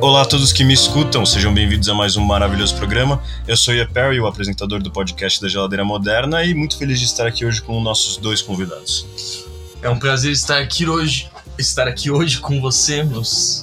[0.00, 3.20] Olá a todos que me escutam, sejam bem-vindos a mais um maravilhoso programa.
[3.48, 7.06] Eu sou Ia Perry, o apresentador do podcast da Geladeira Moderna, e muito feliz de
[7.06, 9.44] estar aqui hoje com nossos dois convidados.
[9.82, 11.28] É um prazer estar aqui hoje,
[11.58, 13.22] estar aqui hoje com você, meu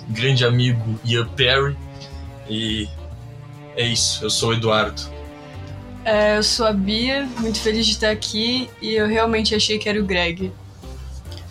[0.10, 1.78] grande amigo Ian Perry.
[2.50, 2.90] E
[3.78, 5.02] é isso, eu sou o Eduardo.
[6.04, 9.88] É, eu sou a Bia, muito feliz de estar aqui e eu realmente achei que
[9.88, 10.52] era o Greg.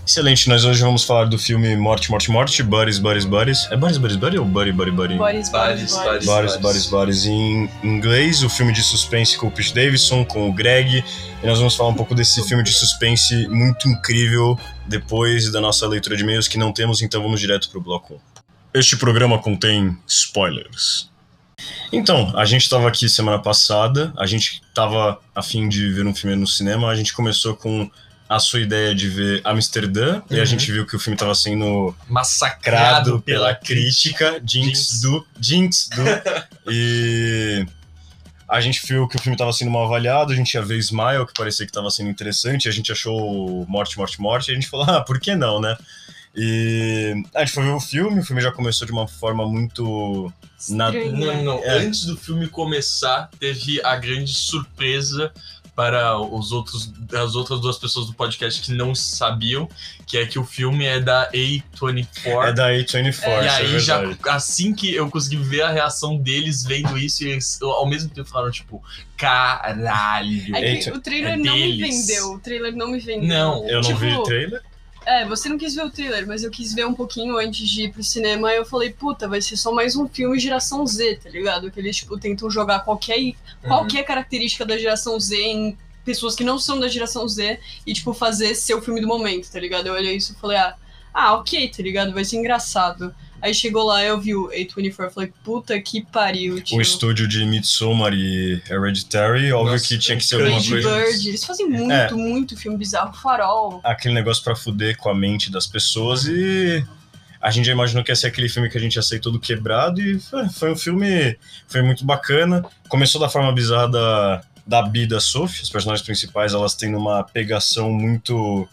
[0.06, 3.66] Excelente, nós hoje vamos falar do filme Morte, Morte, Morte, Buddies, Buddies, Buddies.
[3.70, 5.14] É Buddies, Buddies, Buddies ou Buddy, Buddy, Buddy?
[5.16, 6.26] Buddies, Buddies, Buddies.
[6.26, 10.52] Buddies, Buddies, Buddies em inglês, o filme de suspense com o Pete Davidson, com o
[10.52, 11.02] Greg.
[11.42, 15.88] E nós vamos falar um pouco desse filme de suspense muito incrível depois da nossa
[15.88, 18.18] leitura de e-mails que não temos, então vamos direto pro bloco 1.
[18.74, 21.08] Este programa contém spoilers.
[21.90, 26.14] Então, a gente estava aqui semana passada, a gente estava a fim de ver um
[26.14, 27.90] filme no cinema, a gente começou com
[28.34, 30.36] a sua ideia de ver Amsterdã, uhum.
[30.36, 35.00] e a gente viu que o filme estava sendo massacrado pela, pela crítica, Jinx, Jinx
[35.00, 36.02] do, Jinx do,
[36.70, 37.64] e
[38.48, 41.26] a gente viu que o filme estava sendo mal avaliado, a gente ia ver Smile,
[41.26, 44.68] que parecia que estava sendo interessante, a gente achou Morte, Morte, Morte, e a gente
[44.68, 45.76] falou, ah, por que não, né?
[46.36, 50.32] E a gente foi ver o filme, o filme já começou de uma forma muito.
[50.68, 50.98] Nada...
[51.12, 51.58] Não, não.
[51.58, 51.78] É.
[51.78, 55.32] Antes do filme começar, teve a grande surpresa
[55.74, 59.68] para os outros, as outras duas pessoas do podcast que não sabiam,
[60.06, 62.48] que é que o filme é da A24.
[62.48, 66.16] É da A24, é, E aí, é já, assim que eu consegui ver a reação
[66.16, 68.82] deles vendo isso, eles ao mesmo tempo falaram, tipo,
[69.16, 70.56] caralho.
[70.56, 71.76] É que o trailer é não deles.
[71.76, 72.32] me vendeu.
[72.32, 73.28] O trailer não me vendeu.
[73.28, 74.62] Não, eu não tipo, vi o trailer.
[75.06, 77.84] É, você não quis ver o trailer, mas eu quis ver um pouquinho antes de
[77.84, 78.52] ir pro cinema.
[78.52, 81.70] E eu falei, puta, vai ser só mais um filme geração Z, tá ligado?
[81.70, 83.34] Que eles, tipo, tentam jogar qualquer, uhum.
[83.62, 88.14] qualquer característica da geração Z em pessoas que não são da geração Z e, tipo,
[88.14, 89.86] fazer ser o filme do momento, tá ligado?
[89.86, 90.74] Eu olhei isso e falei, ah,
[91.12, 92.12] ah, ok, tá ligado?
[92.12, 93.14] Vai ser engraçado.
[93.44, 96.78] Aí chegou lá, eu vi o A24, falei, puta que pariu, tio.
[96.78, 100.88] O estúdio de Midsommar e Hereditary, óbvio Nossa, que tinha que ser alguma coisa...
[100.88, 103.82] Bird, eles fazem muito, é, muito filme bizarro, farol.
[103.84, 106.82] Aquele negócio pra fuder com a mente das pessoas e...
[107.38, 109.38] A gente já imaginou que ia ser aquele filme que a gente ia sair todo
[109.38, 111.36] quebrado e foi, foi um filme...
[111.68, 112.64] Foi muito bacana.
[112.88, 117.22] Começou da forma bizarra da, da Bi da Sophie, as personagens principais, elas têm uma
[117.22, 118.66] pegação muito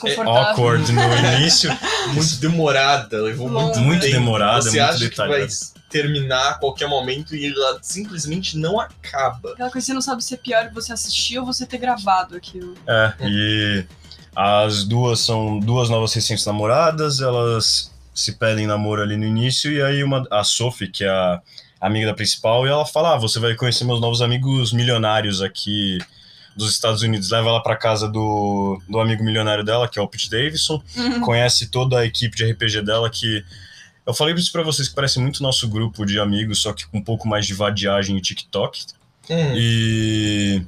[0.00, 0.50] desconfortável.
[0.50, 1.02] awkward no
[1.34, 1.70] início.
[2.12, 4.12] muito demorada, levou muito, muito tempo.
[4.12, 5.34] demorada, Você muito acha detalhada.
[5.34, 9.52] Que vai terminar a qualquer momento e ela simplesmente não acaba.
[9.52, 12.36] Aquela coisa que você não sabe se é pior você assistir ou você ter gravado
[12.36, 12.74] aquilo.
[12.86, 13.84] É, e
[14.34, 19.82] as duas são duas novas recentes namoradas, elas se pedem namoro ali no início, e
[19.82, 21.40] aí uma, a Sophie, que é a
[21.80, 25.98] amiga da principal, e ela fala: ah, você vai conhecer meus novos amigos milionários aqui
[26.56, 30.08] dos Estados Unidos, leva ela para casa do, do amigo milionário dela, que é o
[30.08, 31.20] Pete Davidson, uhum.
[31.20, 33.44] conhece toda a equipe de RPG dela, que
[34.06, 36.98] eu falei isso para vocês que parece muito nosso grupo de amigos, só que com
[36.98, 38.86] um pouco mais de vadiagem e TikTok.
[39.28, 39.52] Uhum.
[39.56, 40.62] E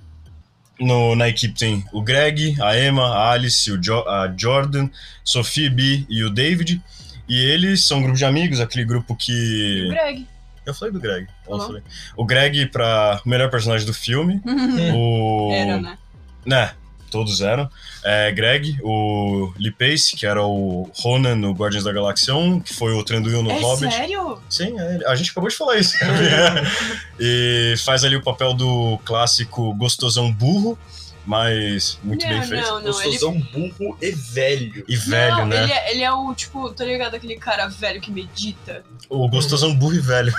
[0.81, 4.91] no, na equipe tem o Greg, a Emma, a Alice, o jo a Jordan,
[5.25, 6.83] Sophie B e o David.
[7.29, 9.85] E eles são um grupo de amigos, aquele grupo que.
[9.87, 10.27] O Greg.
[10.69, 11.27] Eu falei do Greg.
[11.47, 11.83] Falei.
[12.15, 14.41] O Greg pra o melhor personagem do filme.
[14.95, 15.51] o...
[15.53, 15.99] Era, né?
[16.45, 16.73] Né,
[17.11, 17.71] todos eram.
[18.05, 22.75] É, Greg, o Lee Pace, que era o Ronan no Guardians da Galáxia 1, que
[22.75, 23.95] foi o Tranduil no é Hobbit.
[23.95, 24.41] sério?
[24.49, 25.97] Sim, é, a gente acabou de falar isso.
[27.19, 30.79] e faz ali o papel do clássico gostosão burro,
[31.29, 32.67] mas muito não, bem feito.
[32.67, 33.69] Não, não, Gostosão ele...
[33.69, 34.85] burro e velho.
[34.89, 35.63] E velho, não, né?
[35.63, 37.15] Ele é, ele é o, tipo, tá ligado?
[37.15, 38.83] Aquele cara velho que medita.
[39.11, 40.33] O gostosão burro e velho.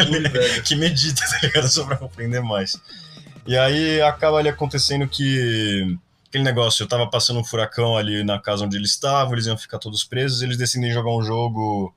[0.64, 1.68] que medita, tá ligado?
[1.68, 2.80] Só pra aprender mais.
[3.46, 5.98] E aí acaba ali acontecendo que
[6.28, 9.58] aquele negócio, eu tava passando um furacão ali na casa onde eles estavam, eles iam
[9.58, 11.94] ficar todos presos, eles decidem jogar um jogo.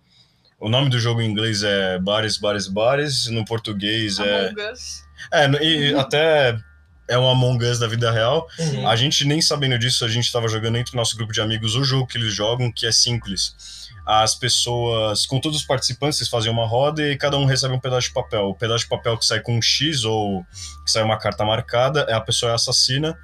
[0.59, 4.49] O nome do jogo em inglês é Bares, Bares, Bares, no português é.
[4.49, 5.05] Among Us.
[5.31, 6.59] É, e até
[7.07, 8.47] é um Among Us da vida real.
[8.57, 8.87] Uhum.
[8.87, 11.75] A gente nem sabendo disso, a gente estava jogando entre o nosso grupo de amigos
[11.75, 13.55] o jogo que eles jogam, que é simples.
[14.05, 17.79] As pessoas, com todos os participantes, eles fazem uma roda e cada um recebe um
[17.79, 18.49] pedaço de papel.
[18.49, 20.43] O pedaço de papel que sai com um X ou
[20.83, 23.17] que sai uma carta marcada é a pessoa é assassina.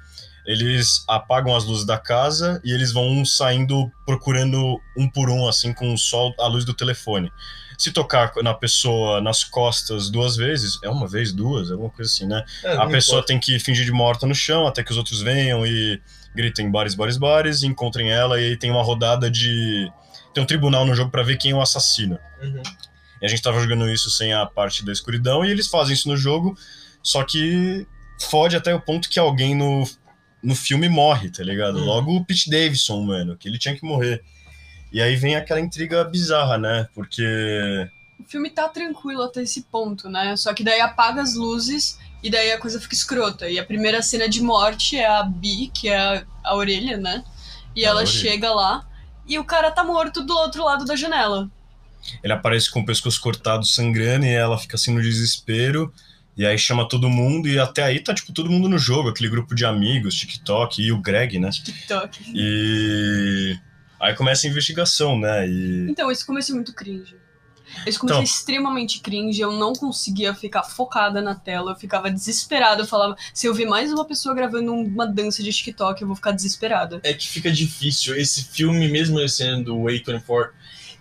[0.44, 5.72] Eles apagam as luzes da casa e eles vão saindo procurando um por um, assim,
[5.72, 7.30] com o sol, a luz do telefone
[7.82, 12.26] se tocar na pessoa nas costas duas vezes, é uma vez, duas, alguma coisa assim,
[12.26, 12.44] né?
[12.62, 13.26] É, a pessoa importa.
[13.26, 16.00] tem que fingir de morta no chão até que os outros venham e
[16.32, 19.90] gritem bares, bares, bares, encontrem ela e aí tem uma rodada de.
[20.32, 22.20] Tem um tribunal no jogo para ver quem é o assassino.
[22.40, 22.62] Uhum.
[23.20, 26.08] E a gente tava jogando isso sem a parte da escuridão e eles fazem isso
[26.08, 26.56] no jogo,
[27.02, 27.84] só que
[28.30, 29.84] fode até o ponto que alguém no,
[30.40, 31.78] no filme morre, tá ligado?
[31.78, 31.84] Uhum.
[31.84, 34.22] Logo o Pete Davidson, mano, que ele tinha que morrer.
[34.92, 36.86] E aí vem aquela intriga bizarra, né?
[36.94, 37.24] Porque.
[38.20, 40.36] o filme tá tranquilo até esse ponto, né?
[40.36, 43.48] Só que daí apaga as luzes e daí a coisa fica escrota.
[43.48, 47.24] E a primeira cena de morte é a Bi, que é a, a orelha, né?
[47.74, 48.12] E A ela orelha.
[48.12, 48.86] chega lá
[49.26, 51.50] e o cara tá morto do outro lado da janela.
[52.22, 55.92] Ele aparece com o pescoço cortado, sangrando, e ela fica assim no desespero.
[56.36, 59.28] E aí chama todo mundo, e até aí tá, tipo, todo mundo no jogo, aquele
[59.28, 61.50] grupo de amigos, TikTok e o Greg, né?
[61.50, 62.24] TikTok.
[62.34, 63.56] E
[64.02, 65.48] aí começa a investigação, né?
[65.48, 67.16] E Então, esse começo é muito cringe.
[67.86, 68.20] Esse começo Então.
[68.20, 72.82] é extremamente cringe, eu não conseguia ficar focada na tela, eu ficava desesperada.
[72.82, 76.16] Eu falava, se eu ver mais uma pessoa gravando uma dança de TikTok, eu vou
[76.16, 77.00] ficar desesperada.
[77.02, 78.14] É que fica difícil.
[78.14, 80.50] Esse filme, mesmo sendo o A24,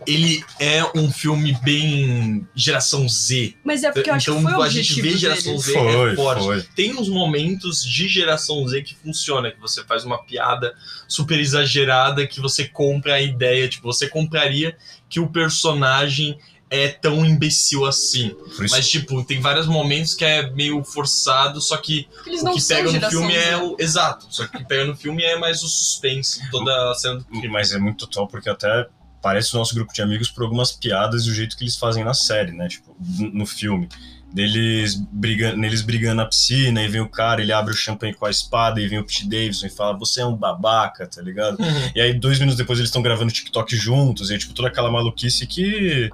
[0.08, 3.56] ele é um filme bem geração Z.
[3.64, 5.66] Mas é porque eu acho que então foi o a gente vê geração deles.
[5.66, 6.44] Z foi, é forte.
[6.44, 6.62] foi.
[6.76, 10.74] Tem uns momentos de geração Z que funciona, que você faz uma piada
[11.08, 14.76] super exagerada, que você compra a ideia, tipo, você compraria
[15.10, 16.38] que o personagem
[16.72, 18.34] é tão imbecil assim.
[18.58, 22.62] Mas, tipo, tem vários momentos que é meio forçado, só que eles o não que
[22.62, 23.40] são pega no filme Z.
[23.40, 23.76] é o.
[23.78, 24.26] Exato.
[24.30, 27.26] Só que o que pega no filme é mais o suspense, toda a cena do
[27.26, 27.50] crime.
[27.50, 28.88] mas é muito total, porque até
[29.22, 32.04] parece o nosso grupo de amigos por algumas piadas e o jeito que eles fazem
[32.04, 32.68] na série, né?
[32.68, 32.96] Tipo,
[33.34, 33.88] no filme.
[34.34, 38.26] Deles brigando, neles brigando na piscina, e vem o cara, ele abre o champanhe com
[38.26, 41.58] a espada, e vem o Pete Davidson e fala, você é um babaca, tá ligado?
[41.94, 44.90] E aí, dois minutos depois, eles estão gravando TikTok juntos, e aí, tipo, toda aquela
[44.90, 46.10] maluquice que.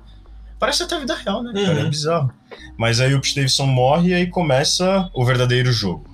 [0.60, 1.80] Parece até a vida real, né, cara?
[1.80, 1.89] É Uhum.
[1.92, 2.33] bizarro.
[2.75, 6.10] Mas aí o Pete Davidson morre e aí começa o verdadeiro jogo.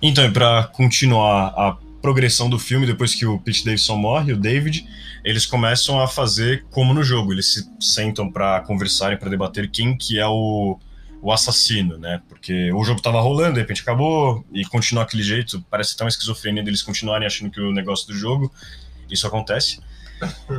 [0.00, 4.36] Então, e pra continuar a progressão do filme, depois que o Pete Davidson morre, o
[4.36, 4.86] David,
[5.24, 7.32] eles começam a fazer como no jogo.
[7.32, 10.78] Eles se sentam pra conversarem, pra debater quem que é o,
[11.20, 12.22] o assassino, né?
[12.28, 15.64] Porque o jogo tava rolando, de repente acabou, e continua aquele jeito.
[15.70, 18.52] Parece uma esquizofrenia deles continuarem achando que o negócio do jogo.
[19.10, 19.80] Isso acontece.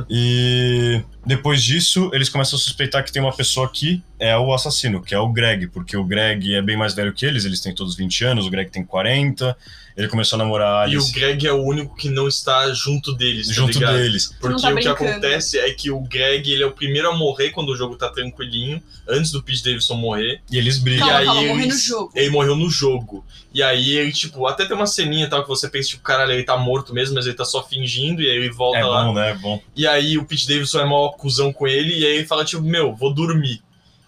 [0.08, 5.02] E depois disso, eles começam a suspeitar que tem uma pessoa que é o assassino,
[5.02, 7.74] que é o Greg, porque o Greg é bem mais velho que eles, eles têm
[7.74, 9.56] todos 20 anos, o Greg tem 40,
[9.96, 12.72] ele começou a namorar a E o Alice Greg é o único que não está
[12.72, 13.96] junto deles, tá junto ligado?
[13.98, 14.34] deles.
[14.40, 17.50] Porque tá o que acontece é que o Greg ele é o primeiro a morrer
[17.50, 20.40] quando o jogo tá tranquilinho, antes do Pete Davidson morrer.
[20.50, 21.06] E eles brigam.
[21.08, 22.12] Calma, e aí calma, no jogo.
[22.14, 23.24] Ele morreu no jogo.
[23.52, 26.44] E aí ele, tipo, até tem uma ceninha tal que você pensa, tipo, caralho, ele
[26.44, 29.04] tá morto mesmo, mas ele tá só fingindo, e aí ele volta É lá.
[29.04, 29.30] bom, né?
[29.30, 29.60] É bom.
[29.76, 32.62] E aí o Pete Davidson é mó cuzão com ele, e aí ele fala, tipo,
[32.62, 33.62] meu, vou dormir.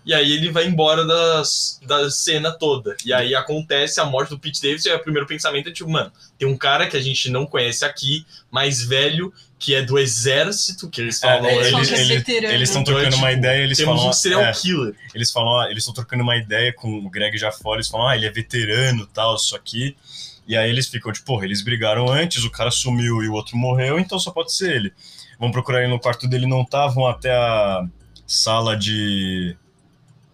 [0.07, 2.95] E aí ele vai embora das, da cena toda.
[3.07, 6.13] E aí acontece a morte do Pete Davidson, e o primeiro pensamento é, tipo, mano,
[6.39, 10.91] tem um cara que a gente não conhece aqui, mais velho, que é do exército,
[10.91, 11.47] que eles falam.
[11.47, 14.11] É, Eles falam é eles- estão Então é, trocando uma tipo, ideia, eles Temos falam.
[14.11, 14.95] um serial é, killer.
[15.15, 18.09] eles falam, ah, eles estão trocando uma ideia com o Greg já fora, eles falam,
[18.09, 19.97] ah, ele é veterano tal, isso aqui.
[20.47, 23.57] E aí eles ficam, tipo, porra, eles brigaram antes, o cara sumiu e o outro
[23.57, 24.93] morreu, então só pode ser ele.
[25.39, 27.85] Vão procurar ele no quarto dele, não tá, vão até a
[28.27, 29.57] sala de.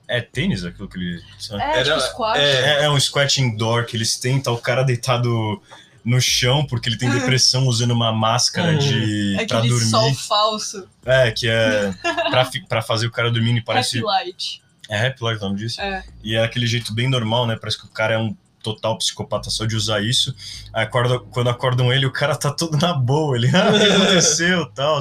[0.08, 1.22] É tênis aquilo que ele.
[1.52, 4.82] É, Era- tipo é, É, é um squat indoor que eles têm, tá o cara
[4.82, 5.62] deitado
[6.04, 9.36] no chão porque ele tem depressão usando uma máscara de.
[9.38, 9.88] É pra aquele dormir.
[9.90, 10.88] sol falso.
[11.04, 11.94] É, que é
[12.30, 13.98] pra, fi- pra fazer o cara dormir e parece.
[13.98, 14.62] Happy Light.
[14.88, 15.80] É Happy Life o nome disso?
[15.80, 16.02] É.
[16.24, 17.56] E é aquele jeito bem normal, né?
[17.56, 20.34] Parece que o cara é um total psicopata só de usar isso.
[20.72, 23.36] Aí acorda, quando acordam ele, o cara tá todo na boa.
[23.36, 24.98] Ele, ah, o que aconteceu tal.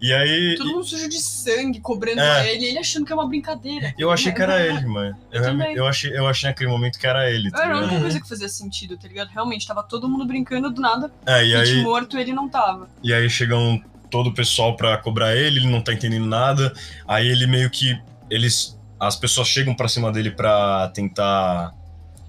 [0.00, 0.54] E aí.
[0.56, 2.54] Todo mundo sujo de sangue, cobrando É.
[2.54, 3.92] ele, ele achando que é uma brincadeira.
[3.98, 5.16] Eu achei que era ele, mano.
[5.32, 7.50] Eu, Eu eu, achei, eu achei naquele momento que era ele.
[7.50, 8.00] Tá Era a única Uhum.
[8.02, 9.28] coisa que fazia sentido, tá ligado?
[9.30, 11.10] Realmente, tava todo mundo brincando do nada.
[11.26, 12.88] É, e aí, morto, ele não tava.
[13.02, 16.72] e aí chegam todo o pessoal pra cobrar ele, ele não tá entendendo nada.
[17.06, 18.00] Aí ele meio que.
[18.30, 18.78] Eles.
[19.00, 21.72] As pessoas chegam pra cima dele pra tentar.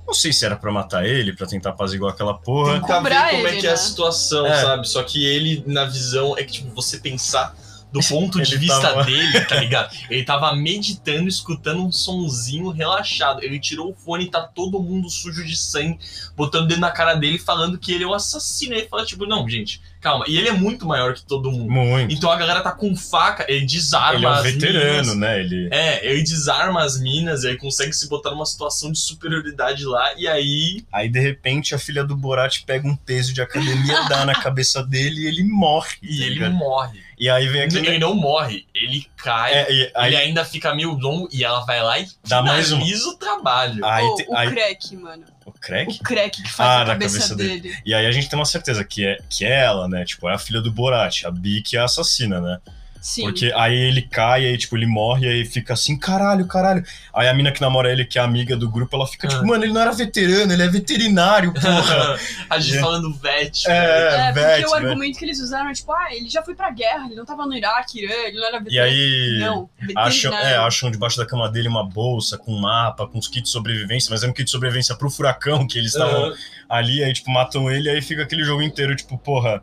[0.10, 2.74] Não sei se era pra matar ele, pra tentar apaziguar aquela porra.
[2.82, 3.78] Tentar ver Cobrar como é ele, que é a né?
[3.78, 4.60] situação, É.
[4.62, 4.90] sabe?
[4.90, 7.56] Só que ele, na visão, é que, tipo, você pensar
[7.92, 9.96] do ponto de vista tava- dele, tá ligado?
[10.10, 13.44] Ele tava meditando, escutando um sonzinho relaxado.
[13.44, 16.00] Ele tirou o fone e tá todo mundo sujo de sangue,
[16.36, 18.74] botando dentro na cara dele, falando que ele é o assassino.
[18.74, 20.26] Ele fala, tipo, não, gente, calma.
[20.28, 21.72] E ele é muito maior que todo mundo.
[21.72, 22.14] Muito.
[22.14, 25.16] Então a galera tá com faca, ele desarma Ele é um as veterano, minas.
[25.16, 25.40] né?
[25.40, 25.68] Ele.
[25.72, 30.28] É, ele desarma as minas, ele consegue se botar numa situação de superioridade lá, e
[30.28, 34.34] aí Aí, de repente, a filha do Borat pega um peso de academia, dá na
[34.42, 35.98] cabeça dele e ele morre.
[36.02, 36.54] e tá ele ligado?
[36.54, 37.00] morre.
[37.20, 37.86] E aí vem aquele.
[37.88, 41.66] Ele não morre, ele cai, É, e aí, ele ainda fica meio longo e ela
[41.66, 43.86] vai lá e Dá mais finaliza o trabalho.
[43.86, 45.26] Aí, Ô, te- o aí- crack, mano.
[45.60, 45.92] Crack?
[45.92, 47.78] O crack que faz Ah, a cabeça, cabeça dele.
[47.86, 50.06] E aí a gente tem uma certeza que é, que é ela, né?
[50.06, 52.60] Tipo, é a filha do Borat, a Bi que é a assassina, né?
[53.02, 53.24] Sim.
[53.24, 56.84] Porque aí ele cai, aí, tipo, ele morre, aí fica assim, caralho, caralho.
[57.14, 59.46] Aí a mina que namora ele, que é amiga do grupo, ela fica tipo, Ah.
[59.46, 62.20] mano, ele não era veteriano, ele é veterinário, porra.
[62.50, 62.82] a gente É.
[62.82, 63.64] falando vet.
[63.68, 64.14] É, velho.
[64.20, 64.86] É, porque vet, o vet.
[64.86, 67.46] argumento que eles usaram é tipo, ah, ele já foi pra guerra, ele não tava
[67.46, 68.94] no Iraque, Irã, ele não era E veterinário.
[68.94, 70.48] aí Não, acham, veterinário.
[70.48, 73.50] é, acham debaixo da cama dele uma bolsa com um mapa, com os kits de
[73.50, 76.34] sobrevivência, mas é um kit de sobrevivência pro furacão que eles estavam
[76.68, 79.62] ali, aí, tipo, matam ele, aí fica aquele jogo inteiro, tipo, porra.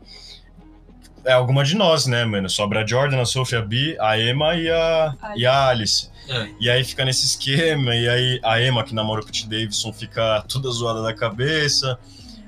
[1.27, 2.49] É alguma de nós, né, mano?
[2.49, 6.09] Sobra a Jordan, a Sophie, a Bee, a Emma e a, e a Alice.
[6.29, 6.47] É.
[6.59, 10.43] E aí fica nesse esquema, e aí a Emma, que namora o Pete Davidson, fica
[10.47, 11.99] toda zoada da cabeça.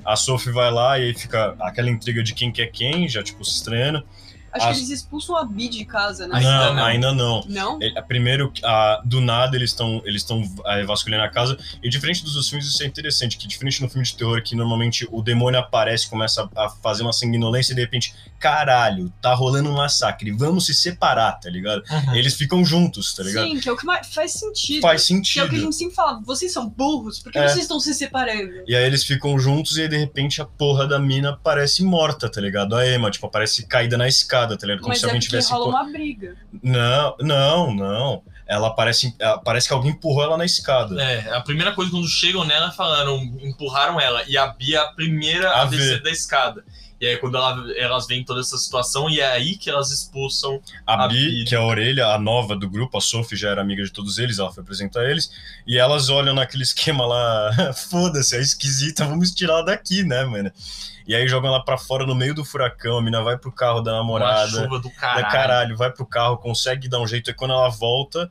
[0.06, 3.22] A Sophie vai lá e aí fica aquela intriga de quem que é quem, já,
[3.22, 4.04] tipo, se estranhando.
[4.54, 6.36] Acho as- que eles expulsam a Bi de casa, né?
[6.38, 6.86] Ainda não, não.
[6.86, 7.46] ainda não.
[7.48, 7.80] Não?
[8.08, 11.58] Primeiro, a- do nada, eles estão eles estão é, vasculhando a casa.
[11.84, 13.38] E diferente dos outros filmes, isso é interessante.
[13.38, 17.14] Que diferente no filme de terror, que normalmente o demônio aparece, começa a fazer uma
[17.14, 21.84] sanguinolência e de repente, caralho, tá rolando um massacre, vamos se separar, tá ligado?
[21.90, 22.16] Uhum.
[22.16, 23.48] Eles ficam juntos, tá ligado?
[23.48, 24.82] Sim, que é o que mais faz sentido.
[24.82, 25.50] Faz Que é o sentido.
[25.50, 27.48] que a gente sempre fala, vocês são burros, por que É.
[27.48, 28.64] vocês estão se separando?
[28.68, 32.30] E aí eles ficam juntos e aí, de repente a porra da mina parece morta,
[32.30, 32.76] tá ligado?
[32.76, 34.80] A Emma, tipo, aparece caída na escada, tá ligado?
[34.82, 35.52] Como Mas se é alguém porque tivesse.
[35.52, 36.36] rola uma briga.
[36.64, 38.24] Não, não, não.
[38.48, 39.16] Ela parece,
[39.46, 41.00] parece que alguém empurrou ela na escada.
[41.02, 44.24] É, a primeira coisa quando chegam nela falaram, empurraram ela.
[44.28, 46.66] E a Bia é a primeira A a, descer da escada.
[47.02, 50.62] E aí quando ela- elas veem toda essa situação, e é aí que elas expulsam.
[50.86, 51.46] A, A Bi, Bi.
[51.46, 54.18] que é a orelha, a nova do grupo, a Sophie já era amiga de todos
[54.18, 55.32] eles, ela foi apresentar eles,
[55.66, 57.52] e elas olham naquele esquema lá,
[57.90, 60.52] foda-se, é esquisita, vamos tirar ela daqui, né, mano?
[61.08, 63.82] E aí jogam ela pra fora no meio do furacão, a mina vai pro carro
[63.82, 65.32] da Uma namorada, chuva do da caralho.
[65.32, 68.30] caralho, vai pro carro, consegue dar um jeito, e quando ela volta,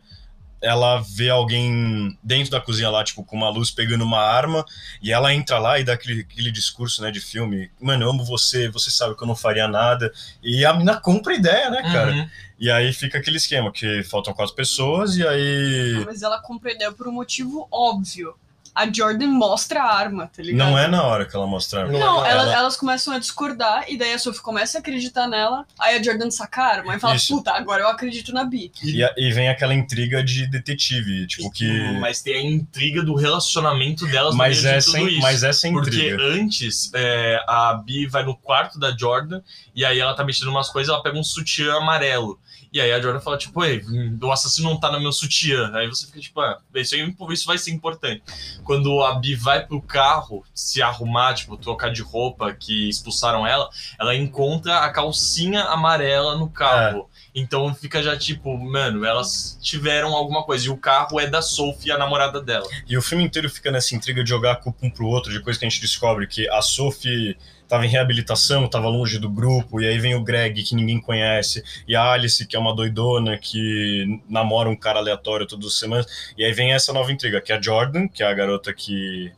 [0.61, 4.65] ela vê alguém dentro da cozinha lá, tipo, com uma luz pegando uma arma,
[5.01, 8.25] e ela entra lá e dá aquele, aquele discurso, né, de filme, mano, eu amo
[8.25, 10.13] você, você sabe que eu não faria nada,
[10.43, 12.13] e a mina compra a ideia, né, cara?
[12.13, 12.29] Uhum.
[12.59, 16.03] E aí fica aquele esquema, que faltam quatro pessoas, e aí...
[16.05, 18.35] Mas ela compra a ideia por um motivo óbvio.
[18.79, 20.69] A Jordan mostra a arma, tá ligado?
[20.71, 21.99] Não é na hora que ela mostra a arma.
[21.99, 25.67] Não, Ela- elas, elas começam a discordar, e daí a Sophie começa a acreditar nela,
[25.81, 27.37] aí a Jordan saca a arma e fala, Isso.
[27.37, 28.71] puta, agora eu acredito na Bi.
[28.83, 31.99] E, e vem aquela intriga de detetive, tipo que...
[31.99, 35.23] Mas tem a intriga do relacionamento delas no Mas meio de essa, tudo isso.
[35.23, 36.23] mas essa Porque intriga...
[36.23, 39.41] antes, é, a Bi vai no quarto da Jordan
[39.75, 42.39] e aí ela tá mexendo umas coisas, ela pega um sutiã amarelo.
[42.71, 43.83] E aí a Jordan fala, tipo, ei,
[44.23, 45.71] o assassino não tá no meu sutiã.
[45.75, 48.23] Aí você fica, tipo, ah, isso, aí, isso vai ser importante.
[48.69, 53.71] Quando a Bi vai pro carro se arrumar, tipo, trocar de roupa que expulsaram ela,
[53.99, 57.09] ela encontra a calcinha amarela no carro.
[57.35, 60.67] Então fica já tipo, mano, elas tiveram alguma coisa.
[60.67, 62.69] E o carro é da Sophie, a namorada dela.
[62.87, 65.41] E o filme inteiro fica nessa intriga de jogar a culpa um pro outro, de
[65.41, 69.81] coisa que a gente descobre que a Sophie tava em reabilitação, tava longe do grupo,
[69.81, 73.37] e aí vem o Greg, que ninguém conhece, e a Alice, que é uma doidona,
[73.37, 76.07] que namora um cara aleatório todas as semanas,
[76.37, 79.31] e aí vem essa nova intriga, que é a Jordan, que é a garota que,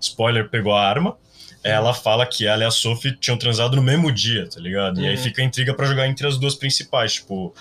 [0.00, 1.16] spoiler, pegou a arma,
[1.62, 5.00] ela fala que ela e a Sophie tinham transado no mesmo dia, tá ligado?
[5.00, 5.22] E aí Uhum.
[5.22, 7.54] fica a intriga pra jogar entre as duas principais, tipo,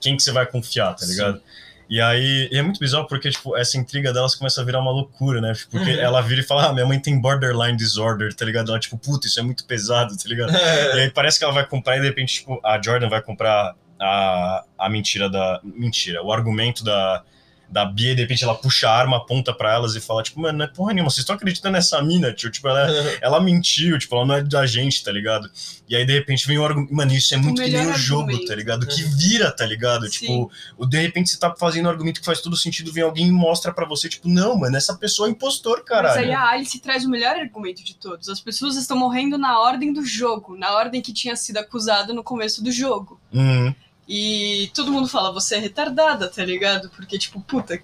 [0.00, 1.40] quem que você vai confiar, tá Sim.
[1.90, 4.90] E aí, e é muito bizarro porque, tipo, essa intriga delas começa a virar uma
[4.90, 5.52] loucura, né?
[5.70, 6.00] Porque Uhum.
[6.00, 8.70] ela vira e fala, ah, minha mãe tem borderline disorder, tá ligado?
[8.70, 10.52] Ela, tipo, puta, isso é muito pesado, tá ligado?
[10.52, 13.74] E aí parece que ela vai comprar e de repente, tipo, a Jordan vai comprar
[13.98, 15.60] a, a mentira da.
[15.64, 17.22] Mentira, o argumento da,
[17.70, 20.40] da Bia, e de repente ela puxa a arma, aponta pra elas e fala, tipo,
[20.40, 22.50] mano, não é porra nenhuma, vocês estão acreditando nessa mina, tio?
[22.50, 22.88] Tipo, ela,
[23.20, 25.50] ela mentiu, tipo, ela não é da gente, tá ligado?
[25.88, 26.94] E aí, de repente, vem o argumento.
[26.94, 28.46] Mano, isso é muito que nem o jogo, argumento.
[28.46, 28.86] tá ligado?
[28.86, 30.06] Que vira, tá ligado?
[30.06, 30.20] Sim.
[30.20, 33.28] Tipo, o, de repente você tá fazendo um argumento que faz todo sentido, vem alguém
[33.28, 36.32] e mostra pra você, tipo, não, mano, essa pessoa é impostor, Mas aí caralho.
[36.36, 38.28] a Alice traz o melhor argumento de todos.
[38.28, 42.22] As pessoas estão morrendo na ordem do jogo, na ordem que tinha sido acusada no
[42.22, 43.20] começo do jogo.
[43.32, 43.74] Hum,
[44.08, 46.88] E todo mundo fala, você é retardada, tá ligado?
[46.90, 47.82] Porque, tipo, puta,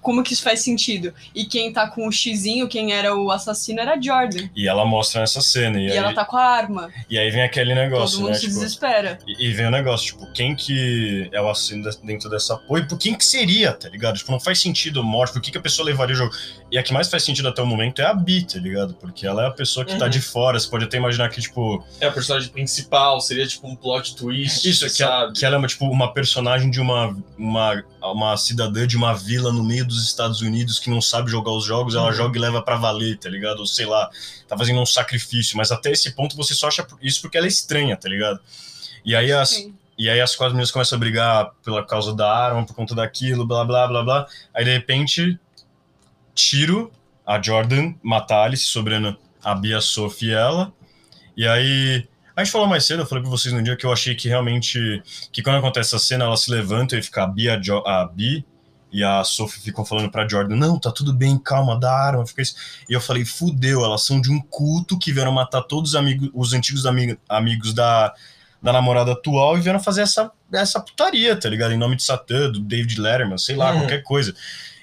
[0.00, 1.12] como que isso faz sentido?
[1.34, 4.48] E quem tá com o xizinho, quem era o assassino, era a Jordan.
[4.56, 6.88] e ela mostra nessa cena, e, E, aí, ela tá com a arma.
[7.08, 8.34] e aí vem aquele negócio, todo mundo né?
[8.38, 9.18] se Tipo, desespera.
[9.26, 12.80] E, e vem o negócio, tipo, quem que é o assassino de- dentro dessa porra?
[12.80, 14.16] E por quem que seria, tá ligado?
[14.16, 16.34] Tipo, não faz sentido morte, por que, que a pessoa levaria o jogo?
[16.70, 18.94] E a que mais faz sentido até o momento é a Bi, tá ligado?
[18.94, 20.10] Porque ela é a pessoa que tá Uhum.
[20.10, 23.76] de fora, você pode até imaginar que, tipo, É a personagem principal, seria tipo um
[23.76, 27.84] plot twist, isso, que, ela, que ela é uma, tipo, uma personagem de uma, uma,
[28.02, 31.64] uma cidadã de uma vila no meio dos Estados Unidos que não sabe jogar os
[31.64, 32.12] jogos, ela Uhum.
[32.12, 33.60] joga e leva pra valer, tá ligado?
[33.60, 34.08] Ou sei lá,
[34.48, 37.48] tá fazendo um sacrifício, mas até esse ponto você só acha isso porque ela é
[37.48, 38.40] estranha, tá ligado?
[39.04, 39.74] E aí as, Sim.
[39.98, 43.46] E aí as quatro meninas começam a brigar pela causa da arma, por conta daquilo,
[43.46, 44.26] blá blá blá blá.
[44.54, 45.38] Aí de repente,
[46.34, 46.90] tiro,
[47.26, 50.72] a Jordan mata a Alice, sobrando a Bia, a Sophie e ela.
[51.36, 52.08] E aí.
[52.36, 54.26] A gente falou mais cedo, eu falei pra vocês no dia que eu achei que
[54.28, 55.02] realmente.
[55.30, 58.06] Que quando acontece essa cena, ela se levanta e fica a Bia, a, jo, a
[58.06, 58.44] Bi
[58.92, 62.26] e a Sophie ficam falando pra Jordan: Não, tá tudo bem, calma, dá arma.
[62.26, 62.54] Fica isso.
[62.88, 66.28] E eu falei: Fudeu, elas são de um culto que vieram matar todos os, amigos,
[66.34, 68.12] os antigos amig, amigos da,
[68.60, 71.72] da namorada atual e vieram fazer essa, essa putaria, tá ligado?
[71.72, 73.80] Em nome de Satã, do David Letterman, sei lá, uhum.
[73.80, 74.34] qualquer coisa.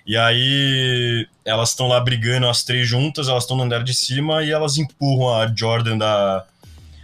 [0.05, 4.41] E aí elas estão lá brigando as três juntas, elas estão no andar de cima
[4.41, 6.45] e elas empurram a Jordan da,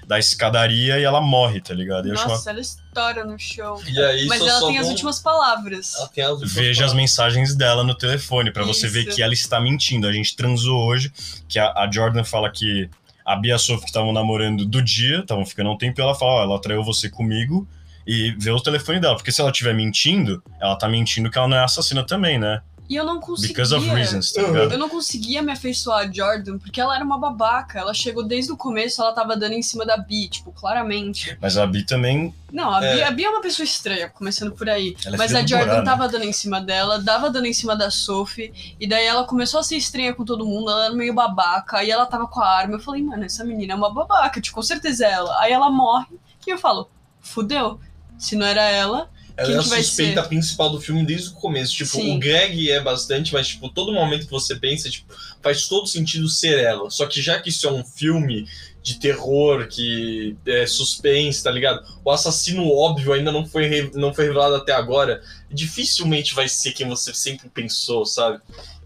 [0.05, 2.07] da escadaria e ela morre, tá ligado?
[2.09, 2.51] Nossa, uma...
[2.51, 3.81] ela estoura no show.
[4.09, 5.95] Aí, Mas ela tem as últimas palavras.
[5.95, 6.81] As últimas Veja palavras.
[6.81, 10.07] as mensagens dela no telefone, para você ver que ela está mentindo.
[10.07, 11.11] A gente transou hoje,
[11.47, 12.89] que a, a Jordan fala que
[13.25, 16.03] a Bia e a Sophie que estavam namorando do dia, estavam ficando um tempo, e
[16.03, 17.67] ela fala, ó, oh, ela traiu você comigo,
[18.05, 19.15] e vê o telefone dela.
[19.15, 22.61] Porque se ela estiver mentindo, ela tá mentindo que ela não é assassina também, né?
[22.89, 23.55] E eu não conseguia.
[23.55, 27.17] Because of reasons, tá Eu não conseguia me afeiçoar a Jordan, porque ela era uma
[27.17, 27.79] babaca.
[27.79, 31.37] Ela chegou desde o começo, ela tava dando em cima da Bi, tipo, claramente.
[31.41, 32.33] Mas a Bi também.
[32.51, 32.95] Não, a, é...
[32.95, 34.95] Bi, a Bi é uma pessoa estranha, começando por aí.
[35.05, 35.83] Ela é Mas a Jordan né?
[35.83, 39.59] tava dando em cima dela, dava dando em cima da Sophie, e daí ela começou
[39.59, 42.47] a ser estranha com todo mundo, ela era meio babaca, aí ela tava com a
[42.47, 42.75] arma.
[42.75, 45.39] Eu falei, mano, essa menina é uma babaca, tipo, com certeza é ela.
[45.39, 46.89] Aí ela morre, e eu falo,
[47.21, 47.79] fudeu.
[48.17, 51.73] Se não era ela, ela é a suspeita principal do filme desde o começo.
[51.73, 52.15] Tipo, Sim.
[52.15, 56.29] o Greg é bastante, mas, tipo, todo momento que você pensa, tipo, faz todo sentido
[56.29, 56.89] ser ela.
[56.89, 58.47] Só que já que isso é um filme
[58.83, 61.83] de terror, que é suspense, tá ligado?
[62.03, 65.21] O assassino óbvio ainda não foi, não foi revelado até agora.
[65.49, 68.39] Dificilmente vai ser quem você sempre pensou, sabe?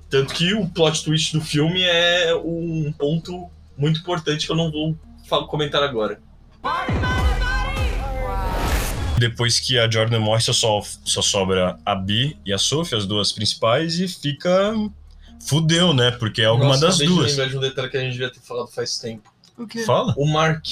[0.09, 4.71] Tanto que o plot twist do filme é um ponto muito importante que eu não
[4.71, 4.95] vou
[5.47, 6.21] comentar agora.
[9.17, 13.31] Depois que a Jordan morre, só, só sobra a Bi e a Sophie, as duas
[13.31, 14.73] principais, e fica.
[15.45, 16.11] Fudeu, né?
[16.11, 17.37] Porque é alguma Nossa, das duas.
[17.37, 19.31] Eu de um detalhe que a gente devia ter falado faz tempo.
[19.57, 19.83] O quê?
[19.83, 20.13] Fala?
[20.17, 20.65] O Mark.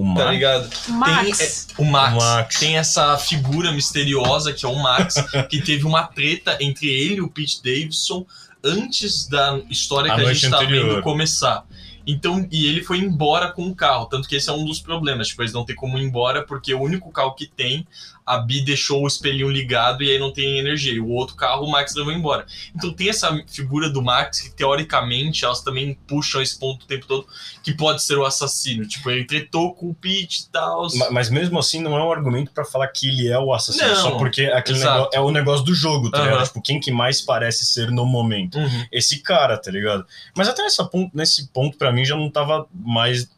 [0.00, 0.24] O Max.
[0.24, 0.70] Tá ligado?
[0.88, 1.66] Max.
[1.66, 2.14] Tem, é, o, Max.
[2.14, 2.58] o Max.
[2.58, 5.16] Tem essa figura misteriosa que é o Max,
[5.50, 8.24] que teve uma treta entre ele e o Pete Davidson
[8.64, 11.64] antes da história a que a gente tá vendo começar.
[12.06, 15.28] Então, e ele foi embora com o carro, tanto que esse é um dos problemas,
[15.28, 17.86] tipo, eles não tem como ir embora porque o único carro que tem,
[18.30, 20.92] a Bi deixou o espelhinho ligado e aí não tem energia.
[20.92, 22.46] E o outro carro o Max levou embora.
[22.74, 27.06] Então tem essa figura do Max que teoricamente elas também puxam esse ponto o tempo
[27.06, 27.26] todo
[27.60, 28.86] que pode ser o assassino.
[28.86, 30.86] Tipo, ele tretou com o Pete e tal.
[31.10, 33.96] Mas, mesmo assim não é um argumento para falar que ele é o assassino, não,
[33.96, 36.24] só porque aquele negócio, é o negócio do jogo, tá uhum.
[36.24, 36.46] ligado?
[36.46, 38.58] Tipo, quem que mais parece ser no momento?
[38.58, 38.86] Uhum.
[38.92, 40.06] Esse cara, tá ligado?
[40.36, 43.28] Mas até nessa ponto, nesse ponto para mim já não tava mais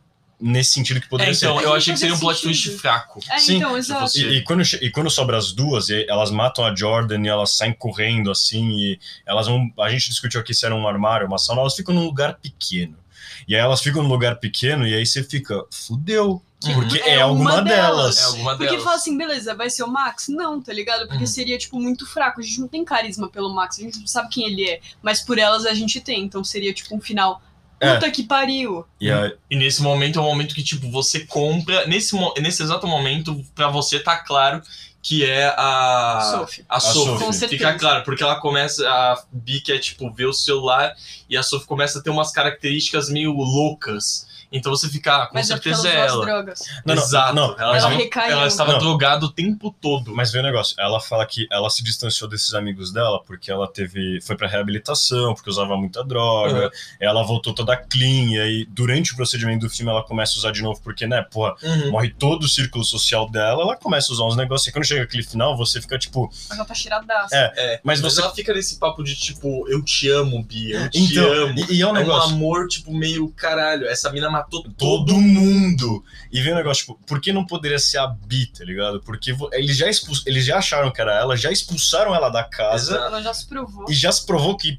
[0.42, 1.64] nesse sentido que poderia é, então, ser.
[1.64, 3.20] Eu achei que seria um plot twist fraco.
[3.30, 4.18] É, Sim, então, exato.
[4.18, 7.72] E, e, quando, e quando sobra as duas, elas matam a Jordan e elas saem
[7.72, 9.70] correndo assim, e elas vão.
[9.78, 12.98] A gente discutiu aqui se era um armário, uma sala, elas ficam num lugar pequeno.
[13.46, 16.42] E aí elas ficam num lugar pequeno e aí você fica, fudeu.
[16.64, 16.74] Uhum.
[16.74, 18.18] Porque é, é alguma delas.
[18.18, 20.28] É alguma Porque fala assim, beleza, vai ser o Max?
[20.28, 21.08] Não, tá ligado?
[21.08, 21.26] Porque uhum.
[21.26, 22.40] seria, tipo, muito fraco.
[22.40, 24.80] A gente não tem carisma pelo Max, a gente não sabe quem ele é.
[25.02, 26.22] Mas por elas a gente tem.
[26.22, 27.42] Então seria, tipo, um final
[27.82, 27.94] é.
[27.94, 28.10] Puta é.
[28.10, 28.86] que pariu.
[29.00, 29.32] E, a...
[29.50, 31.84] e, nesse momento é um momento que, tipo, você compra.
[31.86, 34.62] Nesse, nesse exato momento, para você tá claro
[35.02, 36.20] que é a.
[36.30, 36.64] Sophie.
[36.68, 37.32] A, a Sophie.
[37.32, 37.48] Sophie.
[37.48, 38.88] Fica claro, porque ela começa.
[38.88, 40.94] A Bi é, tipo, ver o celular
[41.28, 44.30] e a Sophie começa a ter umas características meio loucas.
[44.52, 46.24] Então você fica, ah, com mas é certeza é ela.
[46.24, 46.60] Drogas.
[46.84, 47.34] Não, não, Exato.
[47.34, 50.14] Não, ela, ela, ela estava drogada o tempo todo.
[50.14, 53.66] Mas vê o negócio, ela fala que ela se distanciou desses amigos dela porque ela
[53.66, 54.20] teve.
[54.20, 56.64] foi pra reabilitação, porque usava muita droga.
[56.64, 56.70] Uhum.
[57.00, 60.52] Ela voltou toda clean, e aí durante o procedimento do filme ela começa a usar
[60.52, 61.90] de novo, porque, né, porra, uhum.
[61.90, 64.68] morre todo o círculo social dela, ela começa a usar uns negócios.
[64.68, 66.30] E quando chega aquele final, você fica tipo.
[66.48, 67.34] Mas ela tá cheiradaça.
[67.34, 68.20] É, é mas, mas você...
[68.20, 71.54] ela fica nesse papo de tipo, eu te amo, Bia, eu te então, amo.
[71.68, 72.30] E, e é um negócio.
[72.30, 73.86] É um amor, tipo, meio caralho.
[73.86, 76.04] Essa mina matou todo mundo.
[76.30, 79.00] E vem um negócio, tipo, por que não poderia ser a Bi, tá ligado?
[79.00, 82.96] Porque eles já, expus, eles já acharam que era ela, já expulsaram ela da casa.
[82.96, 83.86] Ela já se provou.
[83.88, 84.78] E já se provou que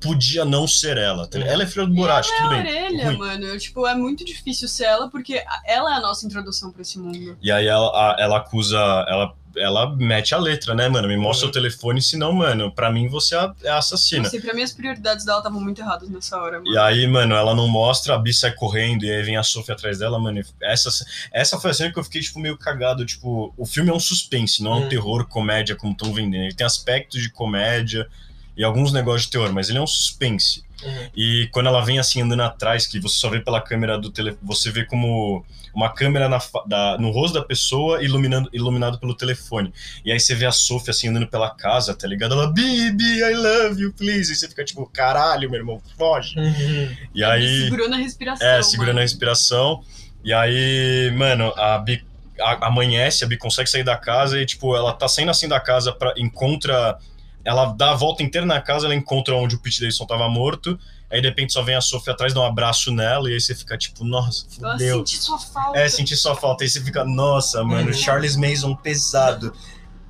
[0.00, 1.26] podia não ser ela.
[1.26, 2.72] Tá ela é filha do Borat, tudo é bem.
[2.74, 3.18] orelha, Ruim.
[3.18, 3.58] mano.
[3.58, 7.38] Tipo, é muito difícil ser ela, porque ela é a nossa introdução pra esse mundo.
[7.42, 8.78] E aí ela, ela acusa.
[9.08, 11.08] Ela ela mete a letra, né, mano?
[11.08, 11.50] Me mostra uhum.
[11.50, 14.28] o telefone, senão, mano, pra mim você é assassina.
[14.28, 16.70] Sim, pra mim as prioridades dela estavam muito erradas nessa hora, mano.
[16.70, 19.72] E aí, mano, ela não mostra, a Bi sai correndo, e aí vem a Sophie
[19.72, 20.40] atrás dela, mano.
[20.62, 20.90] Essa,
[21.32, 23.04] essa foi a cena que eu fiquei, tipo, meio cagado.
[23.04, 24.88] Tipo, o filme é um suspense, não é um uhum.
[24.88, 26.44] terror, comédia, como estão vendendo.
[26.44, 28.08] Ele tem aspectos de comédia
[28.56, 30.62] e alguns negócios de terror, mas ele é um suspense.
[30.84, 31.08] Uhum.
[31.16, 34.40] E quando ela vem assim andando atrás, que você só vê pela câmera do telefone,
[34.42, 35.44] você vê como
[35.74, 39.72] uma câmera na, da, no rosto da pessoa iluminando, iluminado pelo telefone.
[40.04, 42.34] E aí você vê a Sophie assim andando pela casa, tá ligado?
[42.34, 44.32] Ela, Bibi, I love you, please.
[44.32, 46.38] E você fica tipo, caralho, meu irmão, foge.
[46.38, 46.96] Uhum.
[47.14, 47.64] E aí.
[47.64, 48.46] Segurando a respiração.
[48.46, 49.82] É, segurando a respiração.
[50.22, 52.04] E aí, mano, a Bi
[52.40, 55.60] a, amanhece, a Bi consegue sair da casa e, tipo, ela tá saindo assim da
[55.60, 56.98] casa, pra, encontra.
[57.44, 60.78] Ela dá a volta inteira na casa, ela encontra onde o Pete Davidson tava morto.
[61.10, 63.54] Aí de repente só vem a Sophie atrás, dá um abraço nela, e aí você
[63.54, 64.98] fica tipo, nossa, fudeu.
[64.98, 65.78] Eu senti sua falta.
[65.78, 66.64] É, senti sua falta.
[66.64, 67.92] Aí você fica, nossa, mano, uhum.
[67.92, 69.54] Charles Mason pesado.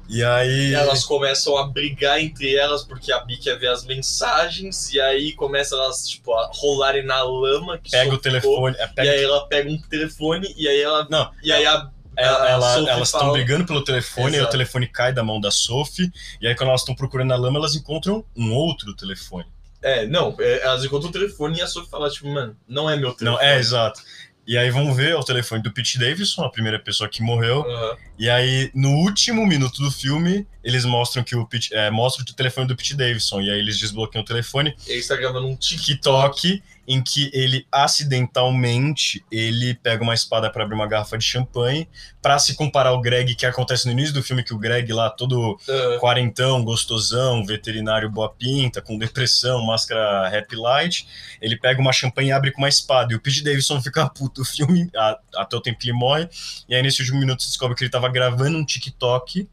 [0.09, 0.71] E aí.
[0.71, 5.01] E elas começam a brigar entre elas porque a Bi quer ver as mensagens, e
[5.01, 7.81] aí começa elas, tipo, a rolarem na lama.
[7.91, 8.77] pega o telefone.
[8.79, 9.09] É, pega...
[9.09, 11.07] E aí ela pega um telefone, e aí ela.
[11.11, 11.31] Não.
[11.43, 14.43] E aí a ela, ela, elas estão brigando pelo telefone, Exato.
[14.43, 17.37] e o telefone cai da mão da Sophie, e aí quando elas estão procurando na
[17.37, 19.47] lama, elas encontram um outro telefone.
[19.83, 22.97] É, não, é, elas encontram o telefone e a Sophie fala, tipo, mano, não é
[22.97, 23.31] meu telefone.
[23.31, 24.01] Não, é, exato.
[24.47, 27.63] E aí vão ver o telefone do Pete Davidson, a primeira pessoa que morreu.
[27.63, 27.97] Uhum.
[28.19, 32.35] E aí, no último minuto do filme, eles mostram que o Pete, é, mostra o
[32.35, 33.41] telefone do Pete Davidson.
[33.41, 34.77] E aí eles desbloqueiam o telefone.
[34.87, 40.75] Ele está gravando um TikTok em que ele acidentalmente ele pega uma espada para abrir
[40.75, 41.89] uma garrafa de champanhe
[42.21, 45.11] para se comparar ao Greg que acontece no início do filme que o Greg lá
[45.11, 46.01] todo uh.
[46.01, 51.07] quarentão, gostosão, veterinário boa pinta, com depressão, máscara happy light,
[51.41, 54.43] ele pega uma champanhe e abre com uma espada e o Pete Davidson fica puto
[54.43, 56.29] o filme a, até o tempo que ele morre
[56.69, 59.49] e aí nesse último minuto se descobre que ele estava gravando um TikTok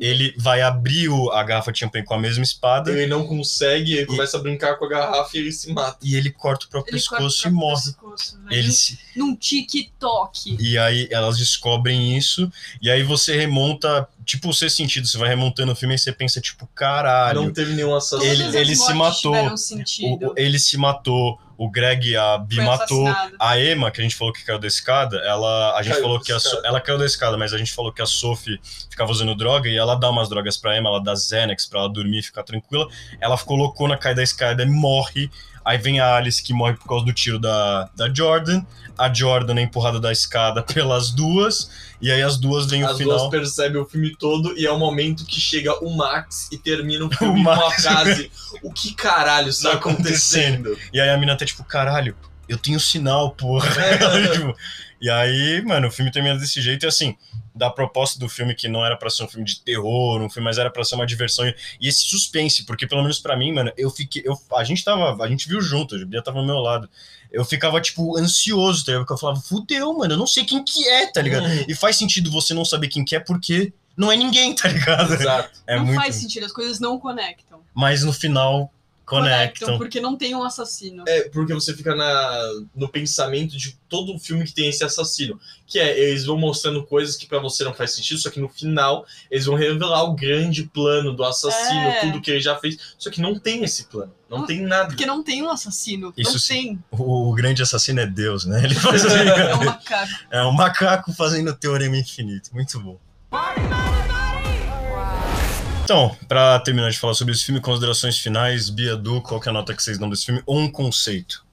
[0.00, 2.90] ele vai abrir o, a garrafa de champanhe com a mesma espada.
[2.90, 5.98] Ele não consegue, ele e, começa a brincar com a garrafa e ele se mata.
[6.02, 7.82] E ele corta o próprio ele pescoço e morre.
[7.84, 8.98] Pescoço, ele se...
[9.14, 10.56] Num TikTok.
[10.58, 15.28] E aí elas descobrem isso, e aí você remonta, tipo o sexto sentido, você vai
[15.28, 17.42] remontando o filme e você pensa, tipo, caralho.
[17.42, 18.30] Não teve nenhum assassino.
[18.30, 19.34] Ele, ele se matou.
[19.34, 23.06] O, ele se matou o Greg a Bi Foi matou.
[23.08, 23.36] Assassinado.
[23.40, 25.76] A Emma, que a gente falou que caiu da escada, ela.
[25.76, 27.92] A gente caiu falou que a, so, ela caiu da escada, mas a gente falou
[27.92, 31.16] que a Sophie ficava usando droga e ela dá umas drogas pra Emma, ela dá
[31.16, 32.86] Xanax pra ela dormir e ficar tranquila.
[33.20, 35.28] Ela ficou loucona, cai da escada e morre.
[35.64, 38.62] Aí vem a Alice que morre por causa do tiro da, da Jordan.
[38.96, 41.70] A Jordan é empurrada da escada pelas duas.
[42.00, 43.16] E aí as duas vêm o final.
[43.16, 46.58] As duas percebem o filme todo e é o momento que chega o Max e
[46.58, 48.30] termina o filme o com a frase:
[48.62, 50.72] O que caralho está tá acontecendo?
[50.72, 50.90] acontecendo?
[50.92, 52.16] E aí a mina tá tipo, caralho,
[52.48, 53.68] eu tenho sinal, porra.
[53.80, 54.54] É.
[55.00, 57.16] E aí, mano, o filme termina desse jeito e assim,
[57.60, 60.46] da proposta do filme que não era para ser um filme de terror, um filme,
[60.46, 61.44] mas era para ser uma diversão
[61.78, 65.22] e esse suspense, porque pelo menos para mim, mano, eu fiquei, eu, a gente tava,
[65.22, 66.88] a gente viu junto, a Julia tava ao meu lado.
[67.30, 69.02] Eu ficava tipo ansioso, tá ligado?
[69.02, 71.44] Porque eu falava, fudeu, mano, eu não sei quem que é, tá ligado?
[71.44, 71.64] Uhum.
[71.68, 75.12] E faz sentido você não saber quem que é porque não é ninguém, tá ligado?
[75.12, 75.50] Exato.
[75.66, 76.00] É não muito...
[76.00, 77.60] faz sentido, as coisas não conectam.
[77.74, 78.72] Mas no final
[79.10, 79.76] conectam.
[79.76, 81.04] Porque não tem um assassino.
[81.06, 85.38] É, porque você fica na, no pensamento de todo filme que tem esse assassino.
[85.66, 88.48] Que é, eles vão mostrando coisas que para você não faz sentido, só que no
[88.48, 92.00] final eles vão revelar o grande plano do assassino, é.
[92.00, 92.94] tudo que ele já fez.
[92.96, 94.12] Só que não tem esse plano.
[94.28, 94.88] Não, não tem nada.
[94.88, 96.14] Porque não tem um assassino.
[96.16, 96.78] Isso não tem.
[96.92, 98.62] O, o, grande assassino é Deus, né?
[98.64, 100.12] Ele faz assim, É um macaco.
[100.30, 102.50] É um macaco fazendo teorema infinito.
[102.54, 102.98] Muito bom.
[105.90, 109.50] Então, para terminar de falar sobre esse filme, considerações finais, Bia Du, qual que é
[109.50, 110.40] a nota que vocês dão desse filme?
[110.46, 111.44] Ou um conceito?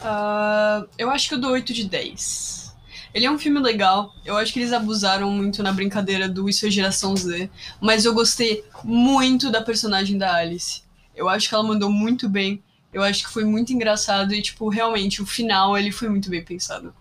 [0.00, 2.74] Uh, eu acho que eu dou 8 de 10.
[3.14, 4.12] Ele é um filme legal.
[4.24, 7.48] Eu acho que eles abusaram muito na brincadeira do Isso é Geração Z.
[7.80, 10.82] Mas eu gostei muito da personagem da Alice.
[11.14, 12.60] Eu acho que ela mandou muito bem.
[12.92, 16.44] Eu acho que foi muito engraçado e, tipo, realmente, o final ele foi muito bem
[16.44, 16.92] pensado.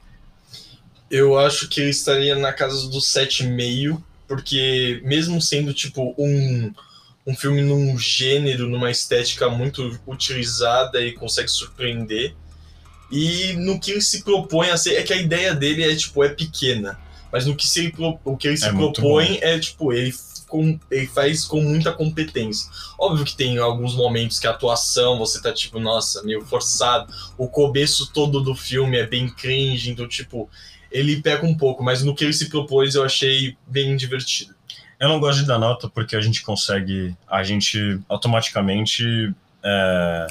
[1.10, 6.72] Eu acho que ele estaria na casa dos 7,5 porque mesmo sendo tipo um,
[7.26, 12.36] um filme num gênero, numa estética muito utilizada e consegue surpreender,
[13.12, 16.24] e no que ele se propõe a ser, é que a ideia dele é tipo,
[16.24, 17.00] é pequena,
[17.32, 17.92] mas no que se,
[18.24, 20.14] o que ele se é propõe é tipo, ele
[20.48, 22.70] com, ele faz com muita competência.
[23.00, 27.14] Óbvio que tem alguns momentos que a atuação você tá tipo, nossa, meio forçado.
[27.38, 30.50] O começo todo do filme é bem cringe, então, tipo,
[30.92, 34.56] ele pega um pouco, mas no que ele se propôs eu achei bem divertido.
[35.00, 40.28] Eu não gosto de dar nota porque a gente consegue, a gente automaticamente é...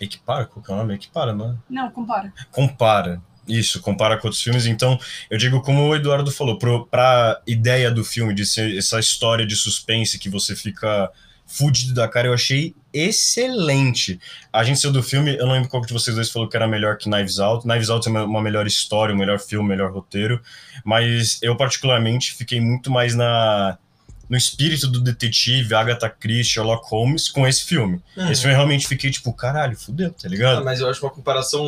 [0.00, 0.94] equipara, qual que é o nome?
[0.94, 1.54] Equipara, não é?
[1.68, 2.32] Não, compara.
[2.50, 3.22] Compara.
[3.48, 4.66] Isso, compara com outros filmes.
[4.66, 4.98] Então,
[5.30, 9.46] eu digo como o Eduardo falou, pro, pra ideia do filme, de ser essa história
[9.46, 11.10] de suspense que você fica
[11.50, 14.20] fudido da cara, eu achei excelente.
[14.52, 16.68] A gente saiu do filme, eu não lembro qual de vocês dois falou que era
[16.68, 17.66] melhor que Knives Out.
[17.66, 20.40] Knives Out é uma melhor história, um melhor filme, um melhor roteiro,
[20.84, 23.76] mas eu particularmente fiquei muito mais na
[24.28, 28.00] no espírito do detetive, Agatha Christie, Sherlock Holmes, com esse filme.
[28.16, 28.30] Uhum.
[28.30, 30.60] Esse filme eu realmente fiquei tipo, caralho, fudeu, tá ligado?
[30.60, 31.66] Ah, mas eu acho uma comparação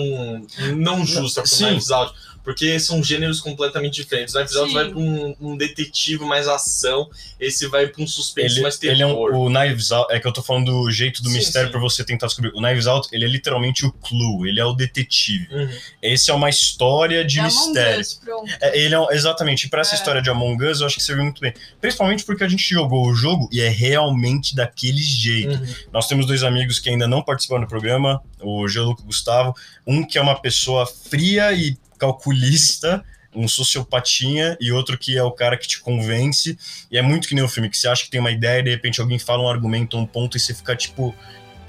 [0.76, 4.34] não justa com Knives Out porque são gêneros completamente diferentes.
[4.34, 8.54] O Knives Out vai pra um, um, detetive mais ação, esse vai pra um suspense
[8.54, 8.94] ele, mais terror.
[8.94, 11.36] Ele é um, o Knives Out, é que eu tô falando do jeito do sim,
[11.36, 12.50] mistério para você tentar descobrir.
[12.54, 15.48] O Knives Out, ele é literalmente o clue, ele é o detetive.
[15.52, 15.68] Uhum.
[16.00, 18.00] Esse é uma história de é mistério.
[18.00, 18.20] Us,
[18.60, 19.98] é, ele é, exatamente, e pra essa é.
[19.98, 21.54] história de Among Us, eu acho que serviu muito bem.
[21.80, 25.54] Principalmente porque a gente jogou o jogo e é realmente daquele jeito.
[25.54, 25.74] Uhum.
[25.92, 29.54] Nós temos dois amigos que ainda não participaram do programa, o Geluco e o Gustavo.
[29.86, 35.30] Um que é uma pessoa fria e calculista, um sociopatinha, e outro que é o
[35.30, 36.58] cara que te convence.
[36.90, 38.64] E é muito que nem o filme, que você acha que tem uma ideia e
[38.64, 41.14] de repente alguém fala um argumento, um ponto, e você fica tipo.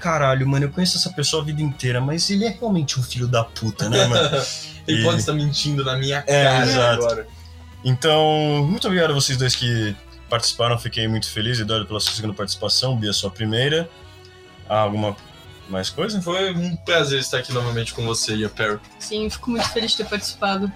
[0.00, 3.28] Caralho, mano, eu conheço essa pessoa a vida inteira, mas ele é realmente um filho
[3.28, 4.44] da puta, né, mano?
[4.86, 5.04] ele e...
[5.04, 7.26] pode estar mentindo na minha é, cara é, agora.
[7.84, 9.96] Então, muito obrigado a vocês dois que
[10.28, 11.60] participaram, fiquei muito feliz.
[11.60, 13.88] Eduardo pela sua segunda participação, Bia, sua primeira.
[14.68, 15.16] Ah, alguma
[15.68, 16.20] mais coisa?
[16.20, 18.78] Foi um prazer estar aqui novamente com você e a Perry.
[18.98, 20.70] Sim, fico muito feliz de ter participado.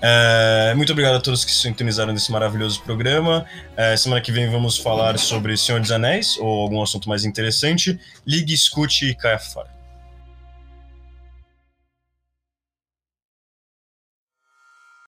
[0.00, 3.44] É, muito obrigado a todos que se sintonizaram nesse maravilhoso programa.
[3.76, 7.98] É, semana que vem vamos falar sobre Senhor dos Anéis ou algum assunto mais interessante.
[8.26, 9.75] Ligue, escute e caia fora.